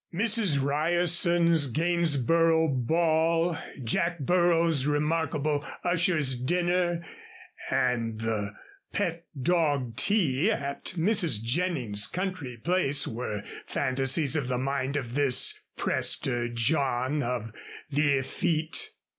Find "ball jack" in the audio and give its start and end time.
2.69-4.17